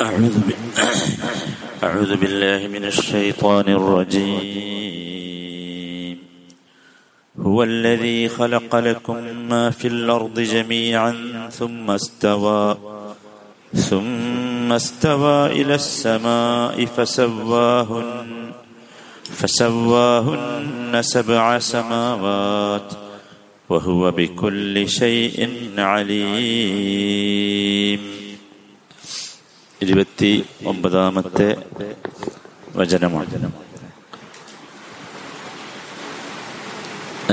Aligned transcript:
أعوذ, 0.00 0.38
ب... 0.38 0.50
أعوذ 1.84 2.16
بالله 2.16 2.68
من 2.68 2.84
الشيطان 2.84 3.68
الرجيم. 3.68 4.94
هو 7.40 7.62
الذي 7.62 8.28
خلق 8.28 8.76
لكم 8.76 9.48
ما 9.48 9.70
في 9.70 9.88
الأرض 9.88 10.40
جميعا 10.40 11.48
ثم 11.52 11.90
استوى 11.90 12.76
ثم 13.74 14.72
استوى 14.72 15.46
إلى 15.46 15.74
السماء 15.74 16.84
فسواهن 16.84 18.52
فسواهن 19.30 21.02
سبع 21.02 21.58
سماوات 21.58 22.92
وهو 23.68 24.10
بكل 24.10 24.88
شيء 24.88 25.50
عليم. 25.78 27.04
ഇരുപത്തി 29.84 30.30
ഒമ്പതാമത്തെ 30.66 31.48
വചനമാണ്. 32.76 33.34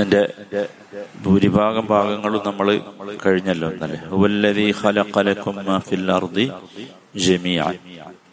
എന്റെ 0.00 0.22
ഭൂരിഭാഗം 1.24 1.84
ഭാഗങ്ങളും 1.86 2.42
നമ്മൾ 2.46 2.68
കഴിഞ്ഞല്ലോ 3.26 3.68
ഇന്നലെ. 3.70 3.98
ഹുവല്ലദീ 4.10 4.66
ഫിൽ 5.88 6.08
അർദി 6.18 6.46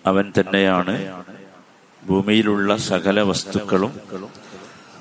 അവൻ 0.05 0.25
തന്നെയാണ് 0.37 0.95
ഭൂമിയിലുള്ള 2.03 2.77
സകല 2.89 3.21
വസ്തുക്കളും 3.29 3.93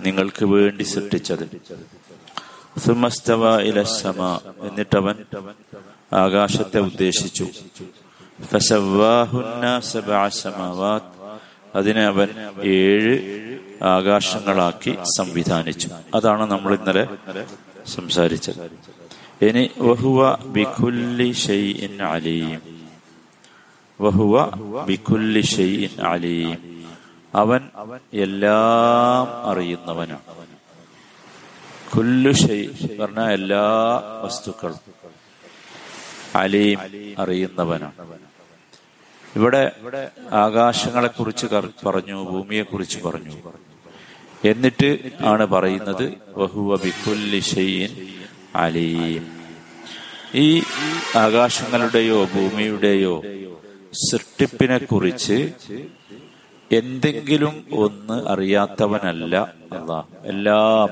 നിങ്ങൾക്ക് 0.06 0.45
വേണ്ടി 0.54 0.84
സൃഷ്ടിച്ചത്. 0.95 1.45
സുമസ്തവ 2.87 3.42
ഇലസമ 3.70 4.20
എന്നിട്ടവൻ 4.66 5.16
ആകാശത്തെ 6.23 6.78
ഉദ്ദേശിച്ചു. 6.88 7.46
അതിനെ 11.74 12.04
അവൻ 12.04 12.29
ഏഴ് 12.62 13.59
ആകാശങ്ങളാക്കി 13.82 14.99
സംവിധാനിച്ചു. 15.16 15.88
അതാണ് 16.15 16.51
നമ്മൾ 16.51 16.74
ഇന്നലെ 16.74 17.09
സംസാരിച്ചത്. 17.87 18.71
ഇനി 19.45 19.71
വഹുവ 19.79 20.37
ബിഖുല്ലി 20.45 21.32
ഷൈഇൻ 21.32 22.02
അലീം. 22.02 22.60
വഹുവ 24.01 24.46
ബിഖുല്ലി 24.84 25.40
ഷെയ്ഇൻ 25.40 26.07
അലീം. 26.07 26.84
അവൻ 27.34 27.60
എല്ലാം 28.15 29.51
അറിയുന്നവനാണ്. 29.51 30.38
കുല്ലു 31.96 32.32
ഷെയ് 32.32 32.99
പറഞ്ഞ 32.99 33.21
എല്ലാ 33.21 33.62
വസ്തുക്കളും 34.24 34.77
അലീം 36.34 36.79
അറിയുന്നവനാണ്. 37.18 38.27
ഇവിടെ 39.37 39.71
ആകാശങ്ങളെ 40.32 41.09
കുറിച്ച് 41.09 41.46
പറഞ്ഞു 41.87 42.24
ഭൂമിയെ 42.24 42.62
കുറിച്ച് 42.62 42.98
പറഞ്ഞു. 43.02 43.37
എന്നിട്ട് 44.45 44.98
ആണ് 45.21 45.46
പറയുന്നത് 45.46 46.15
വഹുവ 46.37 46.76
അലീം. 48.54 49.38
ഈ 50.34 50.62
ആകാശങ്ങളുടെയോ 51.16 52.24
ഭൂമിയുടെയോ 52.24 53.23
സൃഷ്ടിപ്പിനെ 53.93 54.79
കുറിച്ച് 54.79 55.52
എന്തെങ്കിലും 56.73 57.66
ഒന്ന് 57.73 58.29
അറിയാത്തവനല്ല 58.29 59.37
അള്ളാഹ്. 59.73 60.06
എല്ലാം 60.24 60.88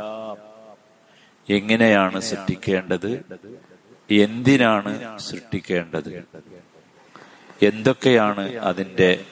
എങ്ങനെയാണ് 1.57 2.21
സൃഷ്ടിക്കേണ്ടത്? 2.21 3.25
എന്തിനാണ് 4.11 5.19
സൃഷ്ടിക്കേണ്ടത്? 5.19 6.25
എന്തൊക്കെയാണ് 7.63 8.57
അതിന്റെ 8.59 9.25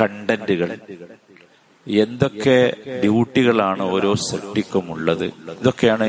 കണ്ടന്റുകൾ? 0.00 0.78
എന്തൊക്കെ 1.86 2.76
ഡ്യൂട്ടികളാണ് 3.02 3.82
ഓരോ 3.82 4.14
സൃഷ്ടിക്കും 4.14 4.92
ഉള്ളത് 4.92 5.24
ഇതൊക്കെയാണ് 5.24 6.04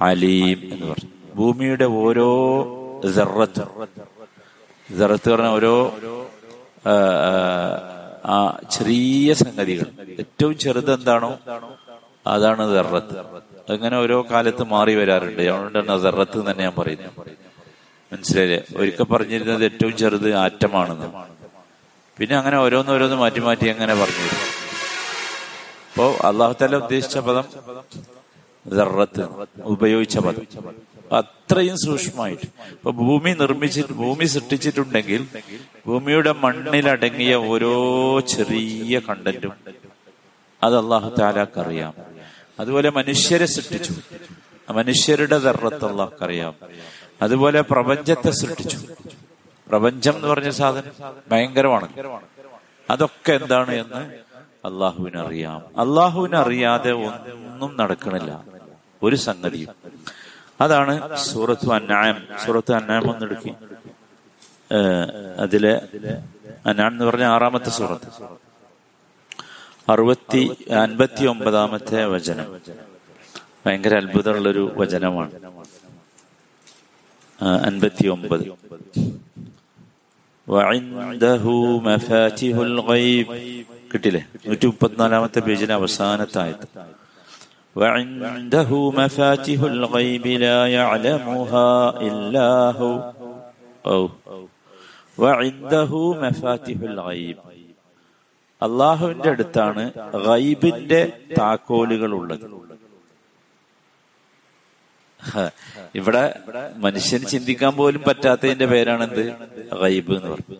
അലീം 0.00 0.58
എന്ന് 0.72 0.86
പറഞ്ഞു. 0.86 1.10
ഭൂമിയുടെ 1.34 1.84
ഓരോ 1.84 2.28
ജറത്ത് 4.98 5.30
പറഞ്ഞ 5.30 5.46
ഓരോ 5.46 5.74
ആ 8.26 8.58
ചെറിയ 8.70 9.34
സംഗതികൾ. 9.34 9.86
ഏറ്റവും 10.18 10.58
ചെറുത് 10.58 10.94
എന്താണോ 10.94 11.38
അതാണ് 12.26 12.74
ദർറത്ത്. 12.74 13.18
അങ്ങനെ 13.72 13.96
ഓരോ 13.98 14.26
കാലത്ത് 14.30 14.64
മാറി 14.64 14.94
വരാറുണ്ട്. 14.94 15.42
അതുകൊണ്ടാണ് 15.42 16.02
ദർറത്ത് 16.02 16.38
തന്നെ 16.50 16.62
ഞാൻ 16.64 16.74
പറയുന്നത്. 16.78 17.45
മനസ്സിലായില്ലേ? 18.12 18.60
ഒരിക്കൽ 18.76 19.04
പറഞ്ഞിരുന്നത് 19.04 19.64
ഏറ്റവും 19.64 19.96
ചെറുത് 19.96 20.34
ആറ്റമാണെന്ന്. 20.34 21.08
പിന്നെ 22.18 22.36
അങ്ങനെ 22.36 22.56
ഓരോന്ന് 22.58 22.92
ഓരോന്ന് 22.92 23.16
മാറ്റി 23.16 23.40
മാറ്റി 23.40 23.68
അങ്ങനെ 23.68 23.94
പറഞ്ഞു 23.94 24.26
അപ്പോ 25.90 26.06
അള്ളാഹുത്തല 26.28 26.76
ഉദ്ദേശിച്ച 26.76 27.18
പദം 27.18 27.44
ദർറത്ത് 28.66 29.24
ഉപയോഗിച്ച 29.62 30.18
പദം. 30.18 30.42
അത്രയും 31.12 31.76
സൂക്ഷ്മമായിട്ട്. 31.78 32.46
ഇപ്പൊ 32.46 32.90
ഭൂമി 32.90 33.30
നിർമ്മിച്ചിട്ട് 33.30 33.92
ഭൂമി 33.92 34.24
സൃഷ്ടിച്ചിട്ടുണ്ടെങ്കിൽ 34.24 35.28
ഭൂമിയുടെ 35.86 36.32
മണ്ണിലടങ്ങിയ 36.32 37.34
ഓരോ 37.34 37.74
ചെറിയ 38.20 39.00
കണ്ടന്റും 39.08 39.52
അത് 40.62 40.78
അള്ളാഹു 40.78 41.08
താലാക്കറിയാം 41.20 41.94
അതുപോലെ 42.60 42.90
മനുഷ്യരെ 42.90 43.46
സൃഷ്ടിച്ചു. 43.46 43.92
മനുഷ്യരുടെ 44.70 45.38
ദർറത്ത് 45.38 45.84
അള്ളാഹ്ക്കറിയാം 45.84 46.54
അതുപോലെ 47.22 47.60
പ്രപഞ്ചത്തെ 47.60 48.30
സൃഷ്ടിച്ചു. 48.30 48.78
പ്രപഞ്ചം 49.68 50.14
എന്ന് 50.16 50.28
പറഞ്ഞ 50.28 50.50
സാധനം 50.50 51.12
ഭയങ്കരമാണ്. 51.32 51.88
അതൊക്കെ 52.90 53.32
എന്താണ് 53.32 53.74
എന്ന് 53.74 54.02
അള്ളാഹുവിന് 54.66 55.16
അറിയാം 55.16 55.80
അള്ളാഹുവിന് 55.80 56.36
അറിയാതെ 56.36 56.92
ഒന്നും 56.92 57.76
നടക്കണില്ല. 57.76 58.44
ഒരു 59.02 59.16
സംഗതിയും. 59.16 59.68
അതാണ് 60.60 61.16
സൂറത്ത് 61.16 61.72
അന്നായം 61.72 62.18
സൂറത്ത് 62.46 62.72
അന്നായം 62.72 63.10
ഒന്നെടുക്കി 63.10 63.52
അതിലെ 65.40 65.74
അന്നാൻ 66.66 66.92
എന്ന് 66.92 67.04
പറഞ്ഞ 67.04 67.24
ആറാമത്തെ 67.24 67.70
സൂറത്ത്. 67.70 68.08
അറുപത്തി 69.92 70.42
അൻപത്തി 70.82 71.24
ഒമ്പതാമത്തെ 71.26 72.04
വചനം. 72.04 72.46
ഭയങ്കര 73.66 73.94
അത്ഭുതമുള്ളൊരു 73.96 74.72
വചനമാണ്. 74.76 75.30
അൻപത്തി 77.67 78.07
ഒമ്പത് 78.07 78.45
കിട്ടില്ലേ 83.91 84.21
നൂറ്റി 84.47 84.65
മുപ്പത്തിനാലാമത്തെ 84.65 85.39
പേജിലെ 85.47 85.73
അവസാനത്തായത് 85.73 86.65
وعنده 87.75 88.69
مفاتح 88.91 89.59
الغيب 89.75 90.25
لا 90.45 90.59
يعلمها 90.69 91.69
إلا 92.01 92.49
هو 92.71 92.93
أو 93.85 94.03
وعنده 95.17 95.91
مفاتح 96.25 96.77
الغيب 96.91 97.37
അള്ളാഹുവിന്റെ 98.61 99.29
അടുത്താണ് 99.29 99.83
ഗൈബിന്റെ 100.25 100.99
താക്കോലുകൾ 101.37 102.11
ഉള്ളത് 102.13 102.43
ഇവിടെ 105.94 106.22
മനുഷ്യന് 106.76 107.24
ചിന്തിക്കാൻ 107.24 107.72
പോലും 107.76 108.02
പറ്റാത്തതിന്റെ 108.06 108.66
പേരാണെന്ത്? 108.66 109.24
റൈബ് 109.82 110.12
എന്ന് 110.16 110.28
പറഞ്ഞു 110.30 110.56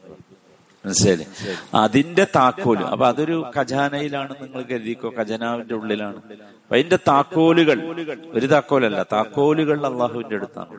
മനസ്സിലായില്ലേ? 0.87 1.27
അതിന്റെ 1.75 2.25
താക്കോൽ 2.37 2.81
അപ്പൊ 2.85 3.07
അതൊരു 3.07 3.37
ഖജാനയിലാണ് 3.57 4.35
നിങ്ങൾ 4.43 4.63
കരുതിക്കോ? 4.63 5.09
ഖജനാവിന്റെ 5.19 5.75
ഉള്ളിലാണ്. 5.75 6.21
അതിന്റെ 6.73 6.99
താക്കോലുകൾ 7.09 7.79
ഒരു 8.35 8.47
താക്കോലല്ല 8.47 9.03
താക്കോലുകൾ 9.13 9.79
അള്ളാഹുവിന്റെ 9.87 10.37
അടുത്താണ്. 10.37 10.77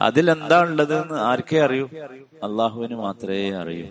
അതിലെന്താ 0.00 0.58
ഉള്ളത് 0.62 0.94
എന്ന് 1.02 1.18
ആർക്കേ 1.30 1.58
അറിയൂ? 1.66 1.86
അള്ളാഹുവിന് 2.46 2.94
മാത്രമേ 2.94 3.50
അറിയൂ. 3.62 3.86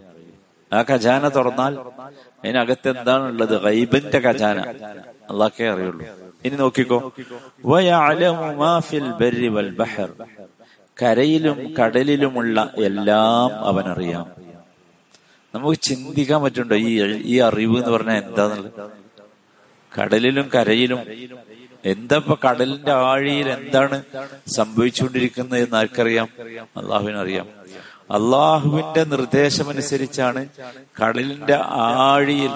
ആ 0.73 0.83
ഖജാന 0.89 1.27
തുറന്നാൽ 1.27 1.73
അതിനകത്ത് 2.43 2.89
എന്താണുള്ളത് 2.89 3.61
ഗൈബിന്റെ 3.61 4.19
ഖജാന. 4.19 4.59
അള്ളാഹ്ക്കേ 5.29 5.69
അറിയുള്ളൂ. 5.69 6.05
ഇനി 6.45 6.55
നോക്കിക്കോ. 6.55 7.13
കരയിലും 11.01 11.57
കടലിലുമുള്ള 11.79 12.73
എല്ലാം 12.77 13.59
അവൻ 13.67 13.85
അറിയാം 13.91 14.25
നമുക്ക് 15.53 15.77
ചിന്തിക്കാൻ 15.81 16.43
പറ്റുണ്ടോ 16.43 16.75
ഈ 16.75 16.91
ഈ 17.33 17.35
അറിവ് 17.39 17.77
എന്ന് 17.77 17.89
പറഞ്ഞാൽ 17.89 18.17
എന്താന്നുള്ളത്? 18.23 18.71
കടലിലും 19.91 20.49
കരയിലും 20.55 20.99
എന്താ 21.85 22.17
കടലിന്റെ 22.45 22.91
ആഴിയിൽ 22.91 23.49
എന്താണ് 23.49 23.97
സംഭവിച്ചുകൊണ്ടിരിക്കുന്നത് 24.57 25.63
എന്ന് 25.63 25.77
ആർക്കറിയാം? 25.77 26.27
അള്ളാഹുവിനറിയാം 26.77 27.47
അള്ളാഹുവിന്റെ 28.11 29.03
നിർദ്ദേശമനുസരിച്ചാണ് 29.03 30.50
കടലിന്റെ 31.03 31.57
ആഴിയിൽ 31.91 32.51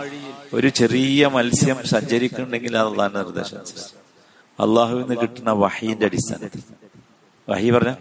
ഒരു 0.53 0.67
ചെറിയ 0.67 1.27
മത്സ്യം 1.27 1.83
സഞ്ചരിക്കുന്നുണ്ടെങ്കിൽ 1.83 2.77
അത് 2.77 2.87
അള്ളാഹിന്റെ 2.87 3.19
നിർദ്ദേശം 3.19 3.57
നിന്ന് 4.99 5.15
കിട്ടുന്ന 5.21 5.51
വഹീന്റെ 5.51 6.05
അടിസ്ഥാനത്തിൽ. 6.05 6.61
വഹി 7.49 7.69
പറഞ്ഞ? 7.69 7.93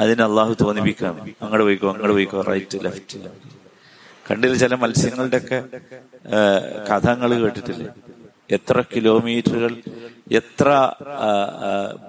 അതിന് 0.00 0.22
അള്ളാഹു 0.22 0.56
തോന്നിപ്പിക്കുകയാണ്. 0.60 1.20
അങ്ങോട്ട് 1.42 1.64
പോയിക്കോ 1.64 1.88
അങ്ങോട്ട് 1.88 2.14
പോയിക്കോ 2.14 2.40
റൈറ്റ് 2.40 2.84
ലെഫ്റ്റ് 2.84 3.18
കണ്ടില്ല 4.30 4.56
ചില 4.56 4.74
മത്സ്യങ്ങളുടെ 4.74 5.36
ഒക്കെ 5.36 5.64
കഥകൾ 6.90 7.42
കേട്ടിട്ടില്ലേ? 7.42 7.86
എത്ര 8.50 8.82
കിലോമീറ്ററുകൾ 8.96 9.76
എത്ര 10.32 10.92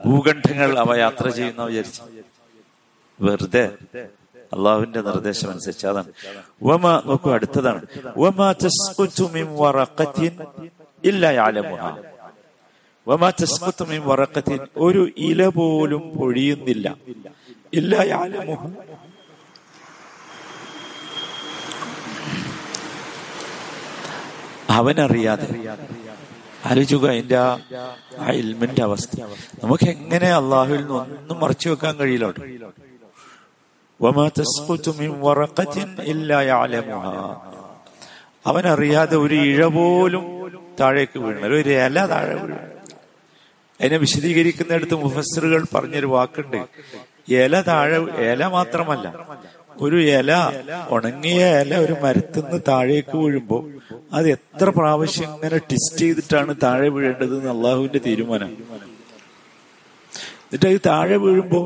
ഭൂഖണ്ഡങ്ങൾ 0.06 0.80
അവ 0.80 0.96
യാത്ര 0.96 1.30
ചെയ്യുന്ന 1.30 1.64
വിചാരിച്ചു? 1.64 2.02
വെറുതെ. 3.22 3.66
അള്ളാഹുവിന്റെ 4.54 5.02
നിർദ്ദേശം 5.02 5.52
അനുസരിച്ച് 5.52 5.88
അതാണ്. 5.88 6.06
വമ 6.64 7.04
നോക്കൂ 7.06 7.32
അടുത്തതാണ്. 7.32 7.86
ഒരു 14.78 15.10
ഇല 15.18 15.48
പോലും 15.48 16.18
പൊഴിയുന്നില്ല. 16.18 16.96
അവനറിയാതെ 24.70 25.48
ആലോചിക്കുക 26.66 27.10
അതിന്റെ 27.10 27.38
ആ 28.18 28.32
ഇൽമിന്റെ 28.32 28.84
അവസ്ഥ. 28.84 29.22
നമുക്ക് 29.64 29.84
എങ്ങനെ 29.84 30.28
അള്ളാഹുവിൽ 30.34 30.82
നിന്ന് 30.82 30.94
ഒന്നും 30.94 31.40
മറച്ചു 31.40 31.70
വെക്കാൻ 31.70 31.98
കഴിയില്ല 31.98 32.34
وما 34.01 34.27
تسقط 34.31 34.85
من 34.91 35.11
ورقة 35.21 35.75
إلا 36.05 36.39
يعلمها 36.43 37.17
അവൻ 38.47 38.65
അറിയാതെ 38.75 39.17
ഒരു 39.25 39.37
ഇഴ 39.49 39.61
പോലും 39.77 40.25
താഴേക്ക് 40.81 41.19
വീണത് 41.23 41.55
ഒരു 41.57 41.71
ഇല 41.79 41.97
താഴെ 42.13 42.35
വീണു 42.41 42.57
അതിനെ 43.81 43.97
വിശദീകരിക്കുന്നിടത്ത് 44.05 44.97
മുഫസറുകൾ 45.01 45.63
പറഞ്ഞൊരു 45.73 46.09
വാക്കുണ്ട് 46.13 46.59
ഇല 47.37 47.55
താഴെ 47.69 47.99
ഇല 48.27 48.43
മാത്രമല്ല 48.55 49.07
ഒരു 49.85 49.99
ഇല 50.11 50.31
ഉണങ്ങിയ 50.97 51.41
ഇല 51.63 51.73
ഒരു 51.85 51.95
മരത്തുനിന്ന് 52.05 52.59
താഴേക്ക് 52.69 53.17
വീഴുമ്പോ 53.23 53.59
അത് 54.15 54.27
എത്ര 54.37 54.69
പ്രാവശ്യം 54.79 55.31
ഇങ്ങനെ 55.31 55.59
ടിസ്റ്റ് 55.71 56.03
ചെയ്തിട്ടാണ് 56.03 56.55
താഴെ 56.65 56.89
വീഴേണ്ടത് 56.95 57.35
എന്ന് 57.39 57.51
അള്ളാഹുവിന്റെ 57.57 58.03
തീരുമാനം 58.07 58.53
എന്നിട്ട് 60.45 60.67
അത് 60.71 60.81
താഴെ 60.89 61.19
വീഴുമ്പോ 61.25 61.61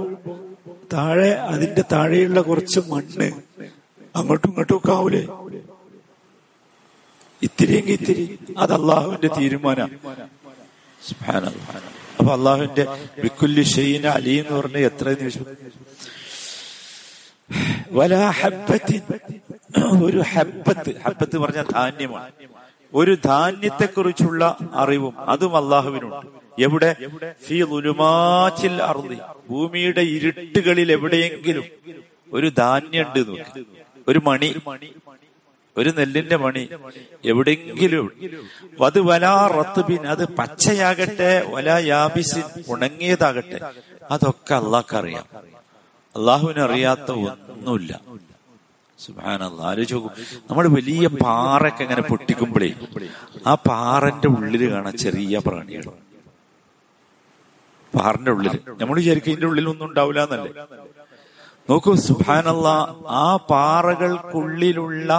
താഴെ 0.93 1.31
അതിന്റെ 1.31 1.83
താഴെയുള്ള 1.91 2.41
കുറച്ച് 2.41 2.79
മണ്ണ് 2.79 3.31
അങ്ങോട്ടും 4.15 4.47
ഇങ്ങോട്ടും 4.47 4.77
ഒക്കെ 4.77 4.91
ആവൂലേ? 4.91 5.27
ഇത്തിരിയെങ്കിൽ 7.41 7.93
ഇത്തിരി. 7.93 8.39
അത് 8.57 8.73
അള്ളാഹുവിന്റെ 8.73 9.27
തീരുമാനം. 9.27 9.89
അപ്പൊ 12.19 12.33
അള്ളാഹുവിന്റെ 12.33 12.87
വിക്കുല്ലി 13.23 13.63
ഷെയ്ന 13.63 14.07
അലി 14.07 14.29
എന്ന് 14.29 14.59
പറഞ്ഞ 14.59 14.77
എത്ര 14.77 15.09
നിമിഷം 15.09 15.45
ഒരു 20.05 20.23
ഹബ്ബത്ത്. 20.33 20.91
ഹബ്ബത്ത് 21.05 21.37
പറഞ്ഞ 21.37 21.63
ധാന്യമാണ്. 21.63 22.31
ഒരു 22.93 23.17
ധാന്യത്തെ 23.25 23.85
കുറിച്ചുള്ള 23.85 24.57
അറിവും 24.73 25.19
അതും 25.19 25.57
അള്ളാഹുവിനുണ്ട്. 25.57 26.44
എവിടെ? 26.59 26.95
ഫീ 27.47 27.59
ലുലുമാച്ചിൽ 27.59 28.83
അറുതി 28.83 29.17
ഭൂമിയുടെ 29.49 30.01
ഇരുട്ടുകളിൽ 30.01 30.91
എവിടെയെങ്കിലും 30.91 31.63
ഒരു 32.33 32.49
ധാന്യണ്ട് 32.57 33.27
നോക്ക്. 33.27 33.65
ഒരു 34.07 34.21
മണി. 34.23 34.61
ഒരു 35.77 35.93
നെല്ലിന്റെ 35.97 36.35
മണി. 36.35 36.69
എവിടെയെങ്കിലും. 37.25 38.11
അത് 38.85 38.99
വലാ 38.99 39.47
റത്തുബിൻ 39.47 40.07
അത് 40.07 40.27
പച്ചയാകട്ടെ 40.35 41.45
വല 41.49 41.69
യാബിസിൻ 41.69 42.43
ഉണങ്ങിയതാകട്ടെ. 42.67 43.59
അതൊക്കെ 44.11 44.55
അള്ളാഹ്ക്കറിയാം. 44.55 45.25
അള്ളാഹുവിന് 46.15 46.59
അറിയാത്ത 46.59 47.11
ഒന്നുമില്ല. 47.11 48.01
സുബാനല്ല 48.99 49.61
ആലോചിച്ച് 49.61 49.95
നോക്കും. 49.95 50.11
നമ്മൾ 50.49 50.67
വലിയ 50.67 51.07
പാറയൊക്കെ 51.07 51.83
ഇങ്ങനെ 51.83 52.01
പൊട്ടിക്കുമ്പോഴേ 52.01 52.73
ആ 53.47 53.55
പാറന്റെ 53.55 54.27
ഉള്ളിൽ 54.27 54.71
കാണാൻ 54.71 54.97
ചെറിയ 54.97 55.41
പ്രാണികൾ 55.47 56.04
പാറിന്റെ 57.97 58.31
ഉള്ളിൽ 58.35 58.53
നമ്മൾ 58.81 58.95
വിചാരിക്കും 59.01 59.31
ഇതിന്റെ 59.33 59.47
ഉള്ളിൽ 59.51 59.65
ഒന്നും 59.73 59.85
ഉണ്ടാവില്ല 59.89 60.21
എന്നല്ലേ 60.27 60.51
നോക്കൂ 61.69 61.91
സുബാനല്ല 62.07 62.67
ആ 63.23 63.27
പാറകൾക്കുള്ളിലുള്ള 63.51 65.11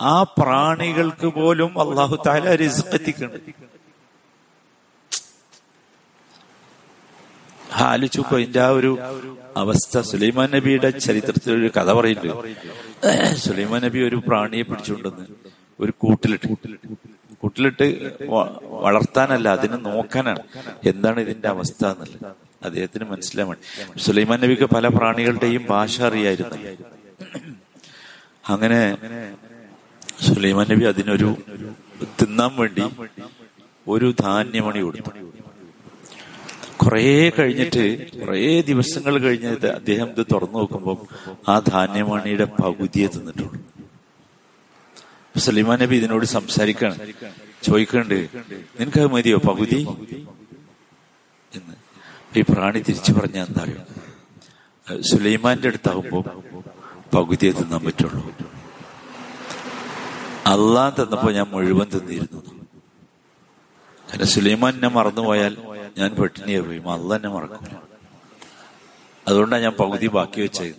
ആ 0.00 0.16
പ്രാണികൾക്ക് 0.38 1.28
പോലും 1.38 1.72
അള്ളാഹു 1.84 2.16
താല 2.26 2.54
റിസ്ക് 2.62 2.94
എത്തിക്കുന്നുണ്ട് 2.98 3.52
ആലോചിക്കോ 7.88 8.36
ആ 8.64 8.68
ഒരു 8.78 8.90
അവസ്ഥ. 9.62 9.94
സുലൈമാൻ 10.10 10.48
നബിയുടെ 10.54 10.90
ചരിത്രത്തിൽ 11.06 11.50
ഒരു 11.58 11.68
കഥ 11.76 11.88
പറയുന്നുണ്ട്. 11.98 12.48
സുലൈമാൻ 13.44 13.80
നബി 13.86 13.98
ഒരു 14.08 14.18
പ്രാണിയെ 14.28 14.64
പിടിച്ചുകൊണ്ടെന്ന് 14.70 15.24
ഒരു 15.78 15.92
കൂട്ടിലിട്ട്. 16.02 16.48
കൂട്ടിലിട്ട് 17.40 17.86
വളർത്താനല്ല 18.84 19.48
അതിനെ 19.48 19.76
നോക്കാനാണ്. 19.76 20.42
എന്താണ് 20.86 21.20
ഇതിന്റെ 21.20 21.48
അവസ്ഥ 21.48 21.82
എന്നുള്ളത്? 21.86 22.32
അദ്ദേഹത്തിന് 22.64 23.04
മനസ്സിലാവാൻ 23.04 23.58
സുലൈമാൻ 23.98 24.38
നബിക്ക് 24.40 24.66
പല 24.74 24.88
പ്രാണികളുടെയും 24.88 25.66
ഭാഷ 25.70 26.00
അറിയായിരുന്നു. 26.02 26.56
അങ്ങനെ 28.48 28.80
സുലൈമാൻ 30.26 30.66
നബി 30.70 30.84
അതിനൊരു 30.84 31.36
തിന്നാൻ 32.22 32.52
വേണ്ടി 32.56 32.84
ഒരു 33.88 34.14
ധാന്യമണി 34.20 34.80
കൊടുത്തു. 34.80 35.10
കുറേ 36.82 37.30
കഴിഞ്ഞിട്ട് 37.38 37.84
കുറേ 38.20 38.60
ദിവസങ്ങൾ 38.60 39.18
കഴിഞ്ഞിട്ട് 39.18 39.66
അദ്ദേഹം 39.66 40.08
ഇത് 40.10 40.26
തുറന്നു 40.32 40.58
നോക്കുമ്പോൾ 40.58 40.96
ആ 41.50 41.58
ധാന്യമണിയുടെ 41.58 42.44
പകുതിയെ 42.44 43.06
തിന്നിട്ടുള്ളൂ. 43.06 43.58
അപ്പൊ 45.38 45.76
നബി 45.82 45.96
ഇതിനോട് 45.96 46.24
സംസാരിക്കാണ്. 46.24 46.96
ചോദിക്കണ്ട് 47.62 48.14
നിനക്ക് 48.80 49.06
മതിയോ 49.12 49.38
പകുതി? 49.38 49.80
എന്ന്. 51.52 51.74
ഈ 52.36 52.42
പ്രാണി 52.42 52.78
തിരിച്ചു 52.78 53.12
പറഞ്ഞ 53.12 53.38
എന്താ 53.38 53.64
സുലൈമാന്റെ 55.02 55.68
അടുത്താകുമ്പോ 55.68 56.18
പകുതിയെ 57.14 57.52
തിന്നാൻ 57.52 57.84
പറ്റുള്ളൂ. 57.84 58.22
അള്ളാൻ 60.46 60.92
തന്നപ്പോ 60.98 61.30
ഞാൻ 61.30 61.46
മുഴുവൻ 61.50 61.86
തിന്നിരുന്നു. 61.94 62.40
കാരണം 64.08 64.26
സുലൈമാൻ 64.26 64.74
എന്നെ 64.74 64.88
മറന്നുപോയാൽ 64.88 65.56
ഞാൻ 65.98 66.14
പെട്ടിനിയെ 66.14 66.60
പോയി 66.60 66.78
അള്ള 66.78 67.16
എന്നെ 67.16 67.28
മറക്കും 67.28 67.64
അതുകൊണ്ടാണ് 69.28 69.62
ഞാൻ 69.62 69.72
പകുതി 69.72 70.06
ബാക്കി 70.06 70.40
വെച്ചത്. 70.40 70.72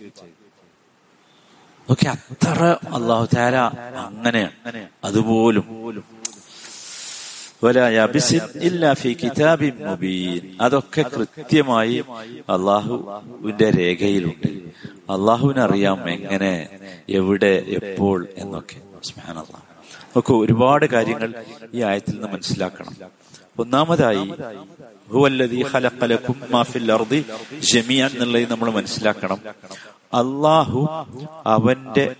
ഓക്കെ 1.90 2.08
അത്ര 2.08 2.76
അള്ളാഹു 2.94 3.28
താര 3.36 3.54
അങ്ങനെ 3.96 4.50
അതുപോലും. 5.04 5.64
അതൊക്കെ 10.60 11.02
കൃത്യമായി 11.02 12.04
അള്ളാഹുവിന്റെ 12.40 13.70
രേഖയിലുണ്ട്. 13.70 14.48
അള്ളാഹുവിനറിയാം 15.12 16.10
എങ്ങനെ 16.10 16.68
എവിടെ 17.08 17.64
എപ്പോൾ 17.66 18.28
എന്നൊക്കെ. 18.36 18.76
നോക്കൂ 20.02 20.44
ഒരുപാട് 20.44 20.86
കാര്യങ്ങൾ 20.86 21.34
ഈ 21.74 21.82
ആയത്തിൽ 21.82 22.12
നിന്ന് 22.12 22.28
മനസ്സിലാക്കണം. 22.28 22.96
ഒന്നാമതായി 23.58 24.34
മാ 26.50 26.62
ഫിൽ 26.62 26.92
അർദി 26.92 27.24
എന്നുള്ളത് 27.90 28.50
നമ്മൾ 28.50 28.70
മനസ്സിലാക്കണം. 28.70 29.40
അള്ളാഹു 30.14 31.06
അവന്റെ 31.46 32.14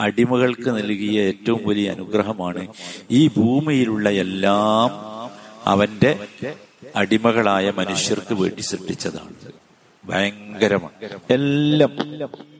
അടിമകൾക്ക് 0.00 0.70
നൽകിയ 0.70 1.20
ഏറ്റവും 1.20 1.60
വലിയ 1.66 1.90
അനുഗ്രഹമാണ് 1.90 2.68
ഈ 3.10 3.28
ഭൂമിയിലുള്ള 3.28 4.10
എല്ലാം 4.10 4.90
അവന്റെ 5.68 6.28
അടിമകളായ 6.96 7.70
മനുഷ്യർക്ക് 7.70 8.34
വേണ്ടി 8.34 8.60
സൃഷ്ടിച്ചതാണ്. 8.60 9.34
ഭയങ്കരമാണ്. 10.04 11.08
എല്ലാം 11.30 11.90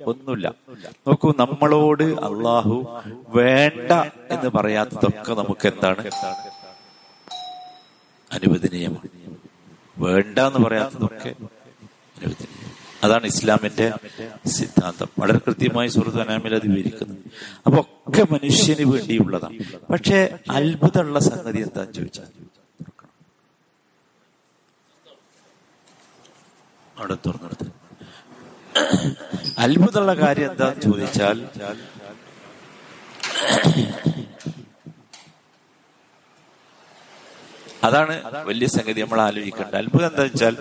ഒന്നുമില്ല. 0.07 0.55
നോക്കൂ 0.91 1.35
നമ്മളോട് 1.39 2.03
അള്ളാഹു 2.03 3.03
വേണ്ട 3.29 3.93
എന്ന് 4.33 4.51
പറയാത്തതൊക്കെ 4.55 5.35
നമുക്ക് 5.35 5.69
എന്താണ് 5.69 6.11
അനുവദനീയമാണ്. 8.33 9.09
വേണ്ട 9.99 10.39
എന്ന് 10.39 10.69
പറയാത്തതൊക്കെ 10.69 11.35
അനുവദനീയം 12.19 12.60
അതാണ് 13.05 13.27
ഇസ്ലാമിന്റെ 13.27 13.93
സിദ്ധാന്തം. 14.47 15.09
വളരെ 15.19 15.39
കൃത്യമായി 15.39 15.89
സുഹൃത്ത് 15.89 16.21
അനാമിൽ 16.21 16.55
അത് 16.55 16.67
വിവരിക്കുന്നു. 16.67 17.17
അപ്പൊ 17.67 17.81
ഒക്കെ 18.09 18.23
മനുഷ്യന് 18.33 18.85
വേണ്ടിയുള്ളതാണ്. 18.93 19.59
പക്ഷെ 19.93 20.39
അത്ഭുതമുള്ള 20.51 21.19
സംഗതി 21.19 21.61
എന്താന്ന് 21.61 21.93
ചോദിച്ചാൽ 21.93 22.31
അവിടെ 26.99 27.17
തുറന്നെടുത്ത് 27.27 27.69
അത്ഭുതമുള്ള 29.59 30.15
കാര്യം 30.15 30.51
എന്താന്ന് 30.51 30.83
ചോദിച്ചാൽ 30.83 31.39
അതാണ് 37.85 38.45
വലിയ 38.47 38.67
സംഗതി 38.67 39.01
നമ്മൾ 39.01 39.21
ആലോചിക്കേണ്ടത്. 39.21 39.77
അത്ഭുതം 39.77 40.07
എന്താ 40.07 40.23
വെച്ചാൽ 40.23 40.57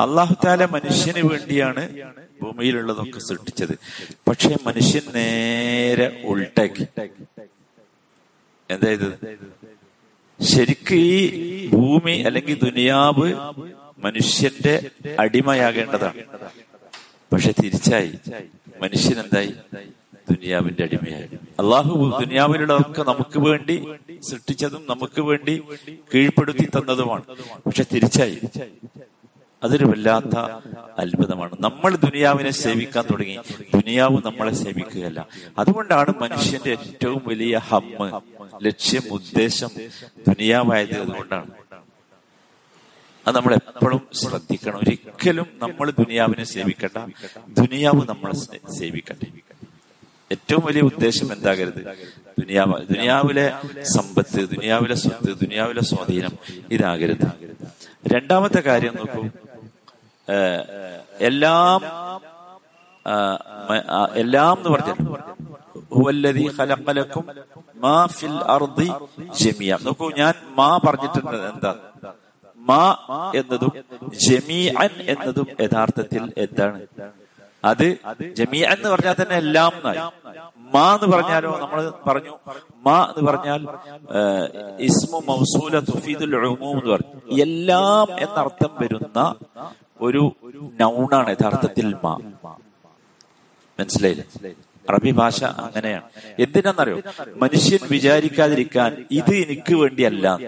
അള്ളാഹു 0.00 0.34
താല 0.44 0.64
മനുഷ്യന് 0.64 1.22
വേണ്ടിയാണ് 1.26 2.12
ഭൂമിയിലുള്ളതൊക്കെ 2.42 3.18
സൃഷ്ടിച്ചത്. 3.18 3.74
പക്ഷെ 4.28 4.56
മനുഷ്യൻ 4.66 5.02
നേരെ 5.14 6.22
ഉൾട്ടാക്കി. 6.24 6.86
എന്തായത്? 8.70 9.10
ശരിക്ക് 10.40 10.94
ഈ 10.94 11.68
ഭൂമി 11.68 12.16
അല്ലെങ്കിൽ 12.22 12.58
ദുനിയാവ് 12.64 13.28
മനുഷ്യന്റെ 13.98 14.90
അടിമയാകേണ്ടതാണ്. 15.18 16.22
പക്ഷെ 17.32 17.52
തിരിച്ചായി. 17.62 18.12
മനുഷ്യൻ 18.82 19.20
എന്തായി? 19.20 19.54
ദുനിയാവിന്റെ 20.30 20.82
അടിമയായി. 20.82 21.28
അള്ളാഹു 21.58 22.18
ദുനിയാവിലുള്ളതൊക്കെ 22.24 23.02
നമുക്ക് 23.02 23.38
വേണ്ടി 23.38 23.84
സൃഷ്ടിച്ചതും 24.30 24.86
നമുക്ക് 24.90 25.20
വേണ്ടി 25.20 25.62
കീഴ്പ്പെടുത്തി 26.14 26.64
തന്നതുമാണ്. 26.64 27.22
പക്ഷെ 27.66 27.84
തിരിച്ചായി 27.94 28.38
അതൊരു 29.64 29.84
വല്ലാത്ത 29.84 30.38
അത്ഭുതമാണ്. 30.98 31.56
നമ്മൾ 31.60 31.96
ദുനിയാവിനെ 31.96 32.50
സേവിക്കാൻ 32.50 33.04
തുടങ്ങി. 33.12 33.38
ദുനിയാവ് 33.74 34.18
നമ്മളെ 34.24 34.54
സേവിക്കുകയല്ല. 34.54 35.26
അതുകൊണ്ടാണ് 35.58 36.14
മനുഷ്യന്റെ 36.20 36.70
ഏറ്റവും 36.70 37.22
വലിയ 37.26 37.56
ഹമ്മ് 37.56 38.20
ലക്ഷ്യം 38.66 39.02
ഉദ്ദേശം 39.12 39.68
ദുനിയാവായത് 40.28 41.00
അതുകൊണ്ടാണ്. 41.00 41.50
അത് 43.26 43.36
നമ്മൾ 43.36 43.54
എപ്പോഴും 43.54 44.00
ശ്രദ്ധിക്കണം. 44.14 44.76
ഒരിക്കലും 44.76 45.46
നമ്മൾ 45.58 45.90
ദുനിയാവിനെ 45.90 46.44
സേവിക്കണ്ട. 46.44 47.12
ദുനിയാവ് 47.48 48.08
നമ്മളെ 48.08 48.34
സേവിക്കട്ടെ. 48.72 49.53
ഏറ്റവും 50.30 50.62
വലിയ 50.66 50.82
ഉദ്ദേശം 50.82 51.28
എന്താകരുത്? 51.32 51.82
ദുനിയാവ് 52.40 52.76
ദുനിയാവിലെ 52.92 53.46
സമ്പത്ത് 53.94 54.40
ദുനിയാവിലെ 54.52 54.94
സ്വത്ത് 54.94 55.32
ദുനിയാവിലെ 55.42 55.82
സ്വാധീനം 55.82 56.34
ഇതാകരുത്. 56.70 57.26
രണ്ടാമത്തെ 58.12 58.60
കാര്യം 58.60 58.94
നോക്കൂ. 59.00 59.22
എല്ലാം 61.28 61.80
എല്ലാം 64.22 64.56
എന്ന് 64.58 64.70
പറഞ്ഞു 64.70 64.94
ഖലഖലക്കും 66.58 67.24
മാ 67.76 67.96
ഫിൽ 68.06 68.38
അർദി 68.54 68.88
ജമിയ 69.40 69.78
നോക്കൂ 69.82 70.06
ഞാൻ 70.18 70.34
മാ 70.58 70.68
പറഞ്ഞിട്ടുണ്ട് 70.84 71.36
എന്താ? 71.50 71.72
മാ 72.58 72.84
എന്നതും 73.34 73.72
ജമീഅൻ 74.24 74.92
എന്നതും 75.12 75.48
യഥാർത്ഥത്തിൽ 75.60 76.22
എന്താണ്? 76.36 76.80
അത് 77.64 77.98
ജമീ 78.32 78.64
എന്ന് 78.64 78.88
പറഞ്ഞാൽ 78.88 79.14
തന്നെ 79.22 79.36
എല്ലാം 79.36 79.72
മാ 80.74 80.94
എന്ന് 80.94 81.16
പറഞ്ഞാലോ 81.16 81.58
നമ്മൾ 81.60 81.92
പറഞ്ഞു. 82.06 82.38
മാ 82.86 83.12
എന്ന് 83.16 83.32
പറഞ്ഞാൽ 83.32 83.68
ഇസ്മു 84.78 85.22
മൗസൂല 85.28 85.78
തുഫീദുൽ 85.80 86.36
എന്ന് 86.36 86.90
പറഞ്ഞു. 86.92 87.42
എല്ലാം 87.42 88.20
എന്നർത്ഥം 88.20 88.70
വരുന്ന 88.80 89.34
ഒരു 90.00 90.32
നൗണാണ് 90.80 91.30
യഥാർത്ഥത്തിൽ 91.30 91.94
മാ. 92.04 92.18
മനസ്സിലായില്ലേ? 93.80 94.50
അറബി 94.90 95.10
ഭാഷ 95.10 95.44
അങ്ങനെയാണ്. 95.44 96.02
എന്തിനാന്നറിയോ? 96.38 96.98
മനുഷ്യൻ 97.36 97.78
വിചാരിക്കാതിരിക്കാൻ 97.90 99.06
ഇത് 99.10 99.34
എനിക്ക് 99.34 99.74
വേണ്ടിയല്ല. 99.74 100.38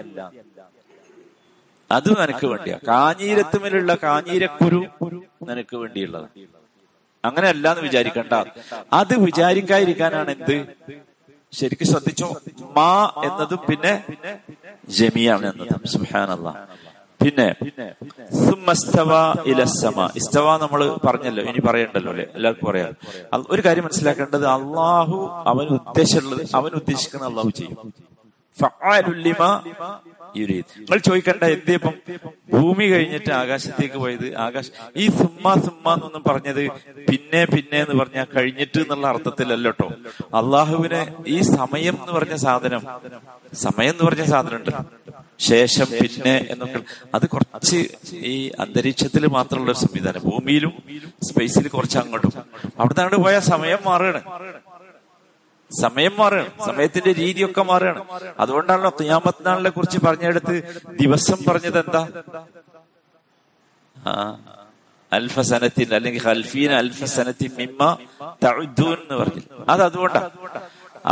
അതും 1.91 2.15
നിനക്ക് 2.19 2.47
വേണ്ടിയാ. 2.47 2.77
കാഞ്ഞീരത്തുമേലുള്ള 2.87 3.97
കാഞ്ഞീരക്കുരു 4.03 4.85
നിനക്ക് 5.43 5.75
വേണ്ടിയുള്ളത്. 5.75 6.29
അങ്ങനെ 7.23 7.47
അല്ലാന്ന് 7.47 7.81
വിചാരിക്കണ്ട. 7.81 8.33
അത് 8.93 9.13
വിചാരിക്കാതിരിക്കാനാണ് 9.25 10.31
എന്ത്? 10.35 10.55
ശരിക്ക് 11.53 11.85
ശ്രദ്ധിച്ചോ? 11.91 12.29
മാ 12.77 12.91
എന്നതും 13.27 13.61
പിന്നെ 13.69 13.93
ജമിയാണ് 14.97 15.45
എന്നതും. 15.51 15.81
സുഹാനല്ല 15.93 16.47
പിന്നെ 17.21 17.45
ഇസ്തവ 20.21 20.47
നമ്മൾ 20.63 20.81
പറഞ്ഞല്ലോ 21.05 21.43
ഇനി 21.49 21.61
പറയണ്ടല്ലോ 21.67 22.11
അല്ലെ? 22.13 22.25
എല്ലാവർക്കും 22.35 22.67
പറയാം. 22.69 22.91
ഒരു 23.53 23.61
കാര്യം 23.65 23.85
മനസ്സിലാക്കേണ്ടത് 23.87 24.45
അള്ളാഹു 24.57 25.17
അവൻ 25.51 25.67
ഉദ്ദേശമുള്ളത് 25.77 26.43
അവൻ 26.59 26.71
ഉദ്ദേശിക്കുന്ന 26.81 27.25
അള്ളാഹു 27.31 27.49
ചെയ്യും 27.59 27.77
നിങ്ങൾ 30.35 30.99
ചോദിക്കണ്ട 31.07 31.43
എന്തിയപ്പം 31.55 31.93
ഭൂമി 32.53 32.85
കഴിഞ്ഞിട്ട് 32.91 33.31
ആകാശത്തേക്ക് 33.41 33.97
പോയത്? 34.03 34.27
ആകാശ 34.45 34.65
ഈ 34.97 35.05
സുമ്മ 35.19 35.53
സുമ്മ 35.65 35.93
എന്നൊന്നും 35.93 36.23
പറഞ്ഞത് 36.27 36.63
പിന്നെ 37.09 37.41
പിന്നെ 37.53 37.77
എന്ന് 37.85 37.95
പറഞ്ഞാൽ 38.01 38.27
കഴിഞ്ഞിട്ട് 38.35 38.79
എന്നുള്ള 38.83 39.07
അർത്ഥത്തിലല്ലോട്ടോ 39.07 39.87
അള്ളാഹുവിന് 40.41 41.01
ഈ 41.27 41.39
സമയം 41.53 41.95
എന്ന് 42.01 42.13
പറഞ്ഞ 42.17 42.35
സാധനം 42.45 42.83
സമയം 43.65 43.93
എന്ന് 43.93 44.05
പറഞ്ഞ 44.07 44.25
സാധനം 44.33 44.57
ഉണ്ട് 44.59 44.71
ശേഷം 45.49 45.87
പിന്നെ 45.99 46.35
എന്നൊക്കെ 46.53 46.79
അത് 47.15 47.25
കുറച്ച് 47.33 47.79
ഈ 48.31 48.35
അന്തരീക്ഷത്തിൽ 48.63 49.23
മാത്രമുള്ള 49.35 49.71
ഒരു 49.71 49.81
സംവിധാനം. 49.85 50.21
ഭൂമിയിലും 50.29 50.73
സ്പേസിൽ 51.29 51.67
കുറച്ച് 51.75 51.97
അങ്ങോട്ടും. 52.01 52.31
അവിടുന്ന് 52.79 53.01
അങ്ങോട്ട് 53.03 53.19
പോയാൽ 53.25 53.43
സമയം 53.53 53.81
മാറുകയാണ്. 53.89 54.21
സമയം 55.71 56.13
മാറുകയാണ് 56.17 56.51
സമയത്തിന്റെ 56.65 57.11
രീതിയൊക്കെ 57.13 57.63
മാറുകയാണ് 57.65 58.01
അതുകൊണ്ടാണല്ലോ 58.39 58.91
തുയാമത്ത് 58.99 59.45
നാളിനെ 59.45 59.69
കുറിച്ച് 59.69 59.99
പറഞ്ഞെടുത്ത് 60.05 60.55
ദിവസം 60.99 61.39
പറഞ്ഞത് 61.47 61.79
എന്താ? 61.79 62.01
അൽഫസനത്തിൻ 65.11 65.89
അല്ലെങ്കിൽ 65.95 66.21
ഹൽഫീൻ 66.25 66.71
അൽഫസനത്തിൻ 66.75 67.51
മിമ്മ 67.57 67.81
തഴുദൂൻ 68.43 68.97
എന്ന് 69.03 69.15
പറഞ്ഞു 69.19 69.43
അത് 69.69 69.81
അതുകൊണ്ടാണ് 69.83 70.29